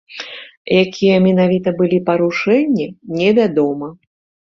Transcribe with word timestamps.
Якія 0.83 1.17
менавіта 1.25 1.73
былі 1.81 1.99
парушэнні, 2.07 2.87
невядома. 3.19 3.91